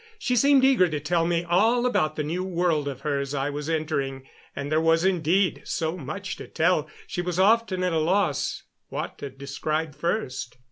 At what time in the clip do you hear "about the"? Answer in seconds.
1.85-2.23